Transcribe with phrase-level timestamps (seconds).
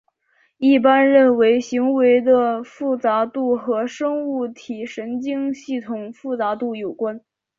[0.57, 7.21] 一般认为行为的复杂度和生物体神经系统的复杂度有关。